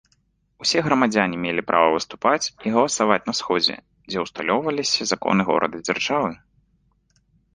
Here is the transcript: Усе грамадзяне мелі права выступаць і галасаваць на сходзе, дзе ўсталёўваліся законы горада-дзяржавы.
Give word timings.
Усе 0.63 0.79
грамадзяне 0.85 1.35
мелі 1.45 1.61
права 1.69 1.87
выступаць 1.95 2.45
і 2.69 2.71
галасаваць 2.77 3.21
на 3.29 3.33
сходзе, 3.39 3.75
дзе 4.13 4.17
ўсталёўваліся 4.25 5.09
законы 5.13 5.41
горада-дзяржавы. 5.51 6.31